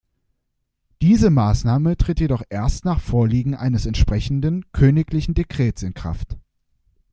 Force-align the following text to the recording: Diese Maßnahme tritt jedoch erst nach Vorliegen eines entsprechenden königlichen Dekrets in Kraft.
Diese 1.03 1.29
Maßnahme 1.29 1.95
tritt 1.95 2.19
jedoch 2.19 2.41
erst 2.49 2.85
nach 2.85 2.99
Vorliegen 3.01 3.53
eines 3.53 3.85
entsprechenden 3.85 4.65
königlichen 4.71 5.35
Dekrets 5.35 5.83
in 5.83 5.93
Kraft. 5.93 6.39